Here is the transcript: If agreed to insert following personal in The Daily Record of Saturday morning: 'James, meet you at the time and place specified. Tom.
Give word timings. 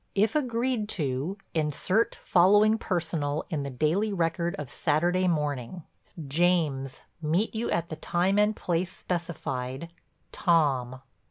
If 0.15 0.35
agreed 0.35 0.89
to 0.97 1.37
insert 1.53 2.15
following 2.23 2.79
personal 2.79 3.45
in 3.51 3.61
The 3.61 3.69
Daily 3.69 4.11
Record 4.11 4.55
of 4.55 4.67
Saturday 4.71 5.27
morning: 5.27 5.83
'James, 6.27 7.01
meet 7.21 7.53
you 7.53 7.69
at 7.69 7.89
the 7.89 7.95
time 7.95 8.39
and 8.39 8.55
place 8.55 8.91
specified. 8.91 9.93
Tom. 10.31 11.01